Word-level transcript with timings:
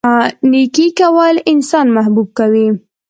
نیکي 0.51 0.87
کول 0.99 1.35
انسان 1.51 1.85
محبوب 1.95 2.27
کوي. 2.39 2.67